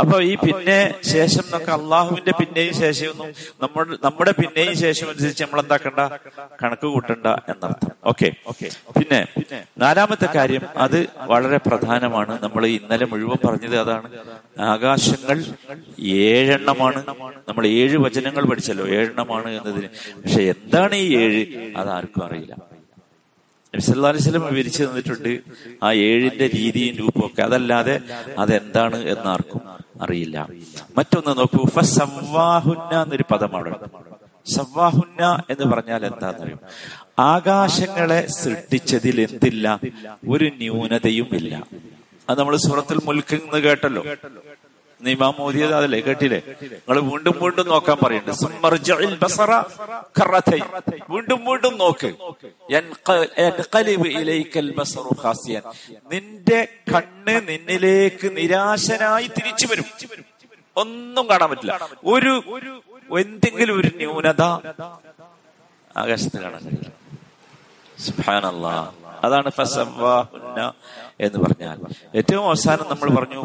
അപ്പൊ 0.00 0.20
ഈ 0.20 0.34
പിന്നെ 0.34 0.94
ശേഷം 1.04 1.40
എന്നൊക്കെ 1.40 1.72
അള്ളാഹുവിന്റെ 1.72 2.32
പിന്നെയും 2.40 2.74
ശേഷമൊന്നും 2.74 3.28
നമ്മുടെ 3.62 3.96
നമ്മുടെ 4.04 4.32
പിന്നെയും 4.40 4.78
ശേഷം 4.78 5.08
അനുസരിച്ച് 5.08 5.44
നമ്മൾ 5.44 5.60
എന്താക്കണ്ട 5.60 6.00
കണക്ക് 6.62 6.86
കൂട്ടണ്ട 6.86 7.26
എന്നർത്ഥം. 7.26 7.90
ഓക്കെ 8.04 8.32
പിന്നെ 8.98 9.26
നാലാമത്തെ 9.78 10.28
കാര്യം 10.34 10.62
അത് 10.76 10.98
വളരെ 11.18 11.56
പ്രധാനമാണ്. 11.66 12.42
നമ്മൾ 12.42 12.66
ഇന്നലെ 12.66 13.06
മുഴുവൻ 13.06 13.38
പറഞ്ഞത് 13.46 13.76
അതാണ്. 13.78 14.08
ആകാശങ്ങൾ 14.60 15.44
ഏഴെണ്ണമാണ്. 15.98 17.02
നമ്മൾ 17.48 17.66
ഏഴ് 17.66 17.96
വചനങ്ങൾ 17.96 18.44
പഠിച്ചല്ലോ. 18.44 18.86
ഏഴെണ്ണമാണ് 18.86 19.50
എന്നതിന്. 19.50 19.88
പക്ഷെ 20.22 20.42
എന്താണ് 20.42 20.94
ഈ 20.94 21.16
ഏഴ്? 21.16 21.42
അതാർക്കും 21.76 22.24
അറിയില്ല. 22.24 22.54
നബിസല്ലാ 23.76 24.08
അലൈവലം 24.08 24.44
വിവരിച്ചു 24.44 24.84
തന്നിട്ടുണ്ട് 24.84 25.32
ആ 25.82 25.92
ഏഴിന്റെ 25.92 26.46
രീതിയും 26.54 26.96
രൂപവും 26.96 27.26
ഒക്കെ 27.26 27.42
അതല്ലാതെ 27.42 28.00
അതെന്താണ് 28.38 28.96
എന്നാർക്കും 29.08 29.60
അറിയില്ല. 30.02 30.48
മറ്റൊന്ന് 30.98 31.38
നോക്കൂ. 31.38 31.68
ഫസവാഹുന്ന 31.68 33.02
എന്നൊരു 33.02 33.24
പദം 33.30 33.56
അവിടെ 33.56 33.72
സവാഹുന്ന 34.46 35.42
എന്ന് 35.50 35.64
പറഞ്ഞാൽ 35.64 36.06
എന്താണെന്നറിയും 36.06 36.60
ആകാശങ്ങളെ 37.18 38.26
സൃഷ്ടിച്ചതിൽ 38.42 39.20
എന്തില്ല? 39.20 39.66
ഒരു 40.28 40.44
ന്യൂനതയും 40.44 41.28
ഇല്ല. 41.32 41.54
അത് 42.30 42.38
നമ്മൾ 42.38 42.56
സൂറത്തിൽ 42.56 43.00
മുൽക്കിൽ 43.04 43.60
കേട്ടല്ലോ. 43.66 44.02
നിമാം 45.00 45.34
മോദിയത് 45.38 45.74
അതല്ലേ 45.74 46.00
കേട്ടില്ലേ? 46.00 46.42
നിങ്ങൾ 46.72 47.00
വീണ്ടും 47.00 47.34
വീണ്ടും 47.42 47.68
നോക്കാൻ 47.68 47.96
പറയുന്നുണ്ട്. 48.02 48.42
വീണ്ടും 51.10 51.44
വീണ്ടും 51.44 51.78
നോക്ക്. 51.78 52.10
നിന്റെ 56.12 56.68
കണ്ണ് 56.94 57.48
നിന്നിലേക്ക് 57.48 58.36
നിരാശനായി 58.36 59.26
തിരിച്ചു 59.26 59.66
വരും. 59.66 59.84
ഒന്നും 60.76 61.28
കാണാൻ 61.30 61.50
പറ്റില്ല. 61.50 61.88
ഒരു 62.04 62.42
എന്തെങ്കിലും 63.18 63.80
ഒരു 63.80 63.90
ന്യൂനത 63.96 64.42
ആകാശത്ത് 65.96 66.38
കാണാൻ 66.40 66.62
കഴിയില്ല. 66.64 66.90
അതാണ് 69.24 69.50
എന്ന് 71.20 71.38
പറഞ്ഞാൽ. 71.38 71.78
ഏറ്റവും 72.14 72.46
അവസാനം 72.46 72.84
നമ്മൾ 72.90 73.20
പറഞ്ഞു 73.20 73.38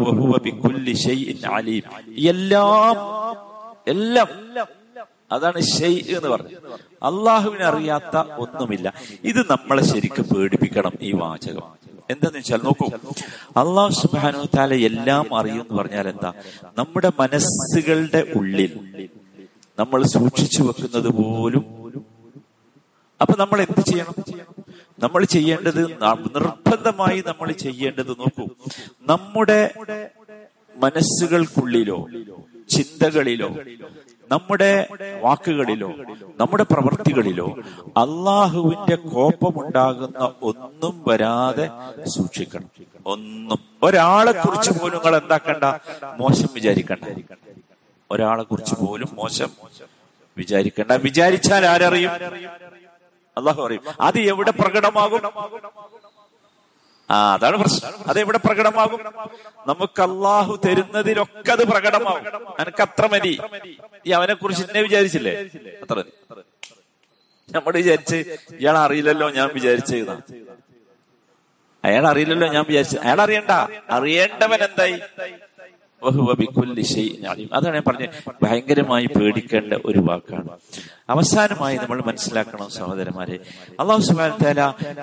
അലീം. 1.45 1.83
എല്ലാം 2.17 2.95
എല്ലാം 3.87 4.27
അതാണ് 5.31 5.61
ഷെയ് 5.61 6.15
എന്ന് 6.15 6.29
പറഞ്ഞത്. 6.29 6.57
അള്ളാഹുവിനെ 7.03 7.65
അറിയാത്ത 7.65 8.17
ഒന്നുമില്ല. 8.17 8.93
ഇത് 9.23 9.37
നമ്മളെ 9.49 9.83
ശരിക്കും 9.83 10.23
പേടിപ്പിക്കണം 10.23 10.91
ഈ 11.01 11.11
വാചകം. 11.15 11.81
എന്താന്ന് 12.09 12.39
വെച്ചാൽ 12.39 12.59
നോക്കൂ 12.63 12.87
അള്ളാഹു 13.57 13.89
സുബാനു 13.89 14.47
താല 14.57 14.73
എല്ലാം 14.73 15.37
അറിയും 15.37 15.61
എന്ന് 15.61 15.81
പറഞ്ഞാൽ 15.81 16.07
എന്താ? 16.07 16.33
നമ്മുടെ 16.77 17.11
മനസ്സുകളുടെ 17.19 18.33
ഉള്ളിൽ 18.35 18.71
നമ്മൾ 19.79 20.03
സൂക്ഷിച്ചു 20.03 20.63
വെക്കുന്നത് 20.63 21.09
പോലും. 21.09 21.65
അപ്പൊ 23.21 23.35
നമ്മൾ 23.37 23.61
എന്ത് 23.61 23.81
ചെയ്യണം? 23.81 24.15
നമ്മൾ 24.99 25.23
ചെയ്യേണ്ടത് 25.25 25.83
നിർബന്ധമായി 26.35 27.23
നമ്മൾ 27.27 27.51
ചെയ്യേണ്ടത് 27.51 28.09
നോക്കൂ. 28.09 28.45
നമ്മുടെ 29.01 29.73
മനസ്സുകൾക്കുള്ളിലോ 30.77 32.07
ചിന്തകളിലോ 32.69 33.49
നമ്മുടെ 34.31 34.87
വാക്കുകളിലോ 35.21 35.93
നമ്മുടെ 36.39 36.63
പ്രവൃത്തികളിലോ 36.63 37.47
അള്ളാഹുവിന്റെ 37.97 38.95
കോപമുണ്ടാകുന്ന 38.95 40.33
ഒന്നും 40.41 41.03
വരാതെ 41.07 41.69
സൂക്ഷിക്കണം. 42.07 42.69
ഒന്നും. 43.05 43.59
ഒരാളെ 43.83 44.31
കുറിച്ച് 44.31 44.71
പോലും 44.71 44.97
നിങ്ങൾ 44.97 45.17
എന്താക്കണ്ട? 45.21 45.63
മോശം 46.17 46.49
വിചാരിക്കണ്ട. 46.53 47.05
ഒരാളെ 48.11 48.43
കുറിച്ച് 48.43 48.75
പോലും 48.75 49.09
മോശം 49.13 49.49
വിചാരിക്കണ്ട. 50.37 50.91
വിചാരിച്ചാൽ 50.91 51.65
ആരറിയും? 51.65 52.11
അള്ളാഹു 53.37 53.61
പറയും. 53.61 53.81
അത് 54.01 54.19
എവിടെ 54.19 54.51
പ്രകടമാകും? 54.51 55.21
ആ 57.11 57.33
അതാണ് 57.33 57.57
പ്രശ്നം. 57.57 57.91
അത് 58.07 58.19
എവിടെ 58.19 58.37
പ്രകടമാകും? 58.37 58.99
നമുക്ക് 59.67 60.01
അള്ളാഹു 60.01 60.59
തരുന്നതിലൊക്കെ 60.65 61.51
അത് 61.51 61.67
പ്രകടമാകും. 61.67 62.53
എനിക്ക് 62.59 62.81
അത്ര 62.81 63.07
മതി. 63.13 63.41
ഈ 64.07 64.11
അവനെ 64.11 64.33
കുറിച്ച് 64.33 64.63
എന്നെ 64.63 64.81
വിചാരിച്ചില്ലേ? 64.81 65.31
അത്ര 65.81 66.03
നമ്മൾ 67.55 67.73
വിചാരിച്ച് 67.73 68.15
ഇയാൾ 68.59 68.77
അറിയില്ലല്ലോ 68.77 69.29
ഞാൻ 69.29 69.49
വിചാരിച്ചതാ 69.53 70.19
അയാൾ 71.85 72.07
അറിയില്ലല്ലോ 72.07 72.47
ഞാൻ 72.47 72.65
വിചാരിച്ചു 72.67 72.97
അയാൾ 72.97 73.21
അറിയണ്ട. 73.21 73.51
അറിയേണ്ടവൻ 73.89 74.63
എന്തായി? 74.63 75.01
അതാണ് 77.53 77.73
ഞാൻ 77.73 77.83
പറഞ്ഞത്. 77.87 78.09
ഭയങ്കരമായി 78.43 79.05
പേടിക്കേണ്ട 79.05 79.73
ഒരു 79.73 79.99
വാക്കാണ്. 79.99 80.49
അവസാനമായി 81.09 81.77
നമ്മൾ 81.77 82.01
മനസ്സിലാക്കണം 82.01 82.69
സഹോദരന്മാരെ. 82.69 83.39
അള്ളാഹു 83.79 84.01
സുബാൻ 84.01 84.31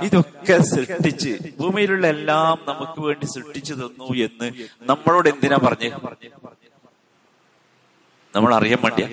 ഇതൊക്കെ 0.04 0.62
സൃഷ്ടിച്ച് 0.62 1.38
ഭൂമിയിലുള്ള 1.60 2.06
എല്ലാം 2.06 2.58
നമുക്ക് 2.68 3.00
വേണ്ടി 3.00 3.24
സൃഷ്ടിച്ചു 3.24 3.74
തന്നു 3.74 4.04
എന്ന് 4.04 4.52
നമ്മളോട് 4.82 5.28
എന്തിനാ 5.28 5.58
പറഞ്ഞു? 5.62 5.90
നമ്മൾ 8.34 8.54
അറിയാൻ 8.54 8.78
വേണ്ടിയാ. 8.82 9.08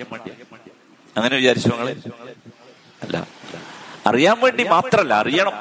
അങ്ങനെ 1.16 1.36
വിചാരിച്ചു 1.36 1.68
ഞങ്ങൾ 1.68 1.88
അല്ല. 3.02 3.26
അറിയാൻ 4.06 4.40
വേണ്ടി 4.40 4.64
മാത്രല്ല 4.64 5.14
അറിയണം. 5.14 5.52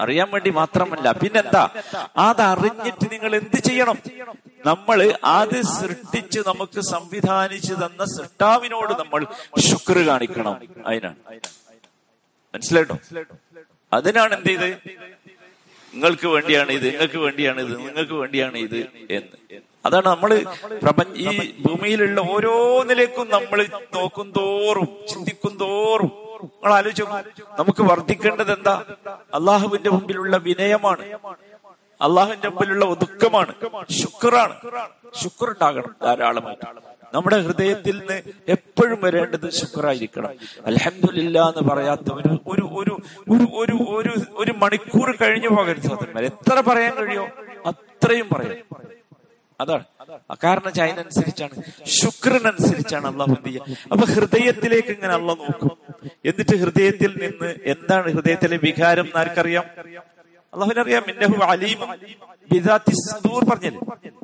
അറിയാൻ 0.00 0.30
വേണ്ടി 0.30 0.50
മാത്രമല്ല. 0.50 1.12
പിന്നെന്താ? 1.12 1.68
അതറിഞ്ഞിട്ട് 2.16 3.12
നിങ്ങൾ 3.12 3.36
എന്ത് 3.36 3.60
ചെയ്യണം? 3.60 3.98
നമ്മൾ 4.66 5.18
അത് 5.24 5.62
സൃഷ്ടിച്ച് 5.62 6.40
നമുക്ക് 6.46 6.80
സംവിധാനിച്ചു 6.80 7.74
തന്ന 7.74 8.04
സൃഷ്ടാവിനോട് 8.04 8.92
നമ്മൾ 8.98 9.26
ശുക്ർ 9.58 10.06
കാണിക്കണം. 10.06 10.56
അതിനാണ്. 10.86 11.16
മനസ്സിലായിട്ടോ? 12.54 12.96
അതിനാണ് 13.92 14.34
എന്ത് 14.34 14.48
ചെയ്ത്? 14.48 14.68
നിങ്ങൾക്ക് 15.94 16.26
വേണ്ടിയാണ് 16.26 16.72
ഇത് 16.72 16.86
നിങ്ങൾക്ക് 16.86 17.18
വേണ്ടിയാണ് 17.18 17.60
ഇത് 17.60 17.78
നിങ്ങൾക്ക് 17.78 18.12
വേണ്ടിയാണ് 18.12 18.58
ഇത് 18.58 18.88
എന്ന്. 19.10 19.36
അതാണ് 19.86 20.06
നമ്മൾ 20.06 20.44
പ്രപഞ്ച 20.82 21.18
ഈ 21.18 21.54
ഭൂമിയിലുള്ള 21.60 22.20
ഓരോന്നിലേക്കും 22.20 23.30
നമ്മൾ 23.30 23.66
നോക്കും 23.94 24.32
തോറും 24.36 24.88
ചിന്തിക്കും 25.08 25.58
തോറും. 25.58 26.10
നമ്മൾ 26.42 26.74
ആലോചിച്ചു 26.74 27.04
നമുക്ക് 27.58 27.82
വർദ്ധിക്കേണ്ടത് 27.82 28.52
എന്താ? 28.58 28.84
അള്ളാഹുവിന്റെ 29.34 29.90
മുമ്പിലുള്ള 29.90 30.36
വിനയമാണ്. 30.36 31.04
അള്ളാഹുവിന്റെ 32.00 32.48
മുമ്പിലുള്ള 32.48 32.84
ഒതുക്കമാണ് 32.84 33.52
ശുക്രാണ്. 33.90 34.54
ശുക്ർ 35.22 35.48
ഉണ്ടാകണം 35.50 35.96
ധാരാളമായിട്ട്. 36.02 36.66
നമ്മുടെ 37.14 37.38
ഹൃദയത്തിൽ 37.40 37.98
നിന്ന് 37.98 38.22
എപ്പോഴും 38.48 39.00
വരേണ്ടത് 39.02 39.50
ശുക്രായിരിക്കണം. 39.50 40.30
അലഹമില്ല 40.66 41.38
എന്ന് 41.48 41.70
പറയാത്ത 41.70 42.12
ഒരു 42.12 42.32
ഒരു 42.46 42.64
ഒരു 42.72 42.94
ഒരു 43.28 43.46
ഒരു 43.62 43.76
ഒരു 43.98 44.12
ഒരു 44.34 44.52
മണിക്കൂർ 44.52 45.10
കഴിഞ്ഞു 45.22 45.48
പോകരുത് 45.48 45.82
സഹോദരന്മാർ 45.82 46.24
എത്ര 46.24 46.60
പറയാൻ 46.60 46.94
കഴിയോ 46.94 47.28
അത്രയും 47.66 48.28
പറയാം. 48.32 48.56
അതാണ്. 49.60 49.84
കാരണം 50.44 50.68
അതിനനുസരിച്ചാണ് 50.68 51.62
ശുക്രനനുസരിച്ചാണ് 51.86 53.06
അള്ളാഹു 53.06 53.30
എന്ത് 53.30 53.48
ചെയ്യുക. 53.48 53.64
അപ്പൊ 53.92 54.06
ഹൃദയത്തിലേക്ക് 54.06 54.88
ഇങ്ങനെ 54.88 55.14
അള്ള 55.14 55.32
നോക്കും. 55.34 55.78
എന്നിട്ട് 56.24 56.56
ഹൃദയത്തിൽ 56.56 57.12
നിന്ന് 57.22 57.54
എന്താണ് 57.64 58.12
ഹൃദയത്തിലെ 58.12 58.56
വികാരം 58.56 59.08
ആർക്കറിയാം? 59.16 59.64
അള്ളാഹുവിനറിയാം 60.58 61.04
അലീം 61.52 61.80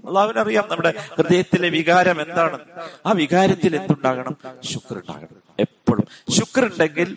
അള്ളാഹുവിനറിയാം 0.08 0.66
നമ്മുടെ 0.72 0.90
ഹൃദയത്തിലെ 1.16 1.68
വികാരം 1.76 2.18
എന്താണ്? 2.24 2.56
ആ 3.06 3.12
വികാരത്തിൽ 3.20 3.72
എന്തുണ്ടാകണം? 3.80 4.34
ശുക്ർ 4.70 4.96
ഉണ്ടാകണം 5.02 5.36
എപ്പോഴും 5.58 6.06
ശുക്ർ 6.36 6.64
ഉണ്ടെങ്കിൽ 6.70 7.08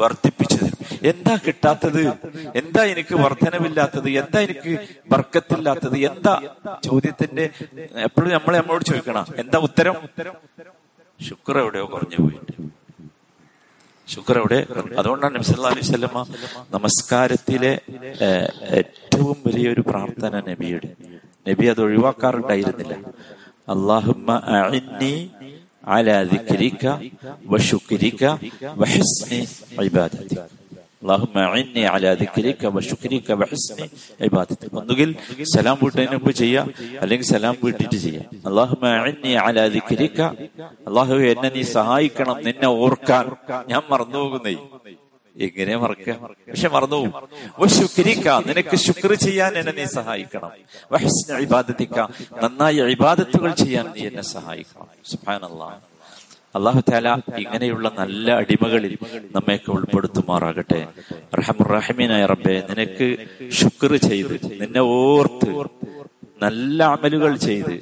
വർദ്ധിപ്പിച്ചു 0.00 0.56
തരും 0.62 0.78
എന്താ 1.10 1.34
കിട്ടാത്തത്? 1.44 2.02
എന്താ 2.60 2.82
എനിക്ക് 2.92 3.14
വർധനവില്ലാത്തത്? 3.24 4.08
എന്താ 4.22 4.38
എനിക്ക് 4.46 4.72
വർക്കത്തില്ലാത്തത് 5.12 5.96
എന്താ 6.10 6.34
ചോദ്യത്തിന്റെ 6.88 7.44
എപ്പോഴും 8.08 8.30
നമ്മളെ 8.36 8.56
നമ്മളോട് 8.60 8.84
ചോദിക്കണം 8.90 9.26
എന്താ 9.44 9.58
ഉത്തരം? 9.68 9.96
ശുക്ർ 11.20 11.56
എവിടെയോ 11.62 11.86
കുറഞ്ഞു 11.94 12.18
പോയിട്ട്. 12.24 12.52
ശുക്ർ 14.14 14.36
അവിടെ 14.38 14.58
അതുകൊണ്ടാണ് 14.98 15.34
നബ്സല്ലാ 15.36 15.70
അലൈഹി 15.74 15.86
സ്വലമ 15.86 16.18
നമസ്കാരത്തിലെ 16.74 17.72
ഏറ്റവും 18.78 19.36
വലിയൊരു 19.46 19.82
പ്രാർത്ഥന 19.90 20.34
നബിയുടെ. 20.50 20.90
നബി 21.48 21.66
അത് 21.72 21.80
ഒഴിവാക്കാറുണ്ടായിരുന്നില്ല. 21.86 22.94
അള്ളാഹുമ്മ 23.74 24.30
അഇന്നി 24.58 25.14
അലാ 25.96 26.18
ദിക്രിക 26.32 26.84
വശുക്രിക 27.52 28.22
വഹസ്നി 28.82 29.40
ഇബാദതി. 29.88 30.36
ഒന്നുകിൽ 34.74 35.16
സലാം 35.42 35.78
വീട്ടതിന് 35.82 36.12
മുമ്പ് 36.12 36.30
ചെയ്യുക 36.30 36.68
അല്ലെങ്കിൽ 37.00 37.26
സലാം 37.26 37.56
വീട്ടിട്ട് 37.64 37.96
ചെയ്യാം. 37.96 38.24
ദിക്രിക. 39.68 40.22
അള്ളാഹു 40.88 41.14
എന്നെ 41.14 41.48
നീ 41.48 41.62
സഹായിക്കണം 41.62 42.44
നിന്നെ 42.44 42.68
ഓർക്കാൻ 42.68 43.30
ഞാൻ 43.68 43.82
മറന്നു 43.90 44.18
പോകുന്നേ 44.18 44.56
എങ്ങനെ 45.40 45.76
മറക്കാം? 45.76 46.34
പക്ഷെ 46.50 46.68
മറന്നുപോകും. 46.68 47.12
ശുക്രിക്ക 47.68 48.28
നിനക്ക് 48.28 48.76
ശുക്ർ 48.76 49.14
ചെയ്യാൻ 49.14 49.58
എന്നെ 49.58 49.72
നീ 49.72 49.84
സഹായിക്കണം. 49.84 50.50
വഹസ്ന 50.92 51.38
ഇബാദത്തിക്ക 51.38 52.00
നന്നായി 52.42 52.76
ഇബാദത്തുകൾ 52.76 53.54
ചെയ്യാൻ 53.54 53.92
നീ 53.96 54.06
എന്നെ 54.06 54.22
സഹായിക്കണം. 54.22 54.86
സുബ്ഹാനല്ലാ 55.10 55.78
അള്ളാഹു 56.56 56.80
താല 56.88 57.08
ഇങ്ങനെയുള്ള 57.42 57.86
നല്ല 57.98 58.26
അടിമകളിൽ 58.40 58.92
നമ്മയൊക്കെ 59.36 59.70
ഉൾപ്പെടുത്തുമാറാകട്ടെ. 59.76 60.80
റഹമുറഹിമീനായ 61.38 62.24
റബ്ബെ 62.32 62.56
നിനക്ക് 62.70 63.08
ശുക്ർ 63.60 63.92
ചെയ്ത് 64.08 64.34
നിന്നെ 64.62 64.82
ഓർത്ത് 64.98 65.50
നല്ല 66.42 66.78
അമലുകൾ 66.94 67.32
ചെയ്ത് 67.46 67.74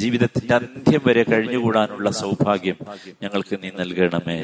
ജീവിതത്തിന്റെ 0.00 0.54
അന്ത്യം 0.54 1.02
വരെ 1.06 1.22
കഴിഞ്ഞുകൂടാനുള്ള 1.30 2.08
സൗഭാഗ്യം 2.20 2.76
ഞങ്ങൾക്ക് 3.22 3.54
നീ 3.62 3.70
നൽകണമേ. 3.80 4.38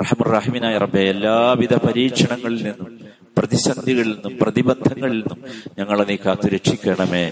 റഹമുറഹിമിനായ 0.00 0.74
റബ്ബെ 0.84 1.02
എല്ലാവിധ 1.12 1.74
പരീക്ഷണങ്ങളിൽ 1.86 2.60
നിന്നും 2.68 2.90
പ്രതിസന്ധികളിൽ 3.38 4.12
നിന്നും 4.14 4.34
പ്രതിബന്ധങ്ങളിൽ 4.42 5.20
നിന്നും 5.22 5.40
ഞങ്ങളെ 5.78 6.04
നീ 6.10 6.16
കാത്തു 6.24 6.46
രക്ഷിക്കണമേ. 6.56 7.24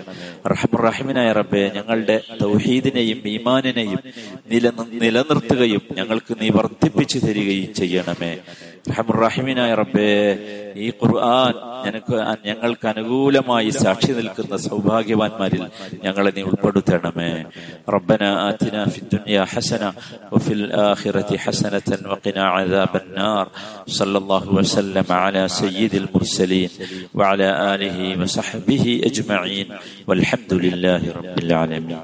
റഹ്മുറഹിമിനായ 0.53 1.29
റബ്ബെ 1.41 1.65
ഞങ്ങളുടെ 1.79 2.17
തൗഹീദിനെയും 2.43 3.21
ഈമാനിനെയും 3.35 4.01
നില 4.53 4.65
നിലനിർത്തുകയും 5.03 5.85
ഞങ്ങൾക്ക് 5.99 6.33
നീ 6.43 6.49
വർദ്ധിപ്പിച്ചു 6.59 7.19
തരികയും 7.27 7.71
ചെയ്യണമേ. 7.81 8.33
റഹ്മുറഹിമിനായ 8.91 9.71
റബ്ബേ 9.81 10.11
ഈ 10.85 10.89
ഖുർആൻ 11.01 11.55
ഞങ്ങൾക്ക് 11.85 12.17
ഞങ്ങൾക്ക് 12.49 12.87
അനുകൂലമായി 12.91 13.71
സാക്ഷി 13.83 14.13
നിൽക്കുന്ന 14.19 14.55
സൗഭാഗ്യവാന്മാരിൽ 14.67 15.63
ഞങ്ങളെ 16.05 16.31
നീ 16.37 16.43
ഉൾപ്പെടുത്തണമേ. 16.51 17.31
റബ്ബന 17.95 18.23
ആതിന 18.47 18.77
ഫി 18.95 19.01
ദുനിയ 19.15 19.39
ഹസന 19.53 19.83
വഫിൽ 20.35 20.63
ആഖിറതി 20.87 21.39
ഹസനതൻ 21.45 22.03
വഖിനാ 22.13 22.47
അദാബന്നാർ 22.61 23.45
സല്ലല്ലാഹു 23.99 24.51
വസല്ലം 24.59 25.11
അലാ 25.21 25.45
സയ്യിദ് 25.61 25.96
المرسلين 25.97 26.71
وعلى 27.15 27.75
آله 27.75 28.23
وصحبه 28.23 29.01
أجمعين 29.05 29.69
والحمد 30.07 30.53
لله 30.55 31.03
رب 31.13 31.39
العالمين. 31.39 31.99